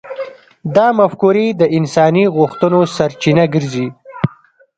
دا 0.75 0.87
مفکورې 0.99 1.47
د 1.59 1.61
انساني 1.77 2.25
غوښتنو 2.35 2.79
سرچینه 2.95 3.45
ګرځي. 3.53 3.87